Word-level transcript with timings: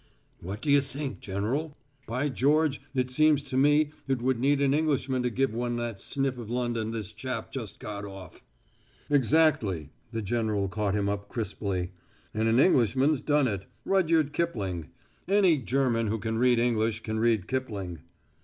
"What 0.39 0.63
do 0.63 0.71
you 0.71 0.81
think, 0.81 1.19
General? 1.19 1.77
By 2.07 2.27
George, 2.29 2.81
it 2.95 3.11
seems 3.11 3.43
to 3.43 3.55
me 3.55 3.91
it 4.07 4.19
would 4.19 4.39
need 4.39 4.59
an 4.59 4.73
Englishman 4.73 5.21
to 5.21 5.29
give 5.29 5.53
one 5.53 5.75
that 5.75 6.01
sniff 6.01 6.39
of 6.39 6.49
London 6.49 6.89
this 6.89 7.11
chap 7.11 7.51
just 7.51 7.79
got 7.79 8.03
off." 8.03 8.41
"Exactly," 9.11 9.91
the 10.11 10.23
general 10.23 10.67
caught 10.69 10.95
him 10.95 11.07
up 11.07 11.29
crisply. 11.29 11.91
"And 12.33 12.47
an 12.49 12.59
Englishman's 12.59 13.21
done 13.21 13.47
it 13.47 13.67
Rudyard 13.85 14.33
Kipling. 14.33 14.89
Any 15.27 15.59
German 15.59 16.07
who 16.07 16.17
can 16.17 16.39
read 16.39 16.57
English 16.57 17.01
can 17.01 17.19
read 17.19 17.47
Kipling." 17.47 17.99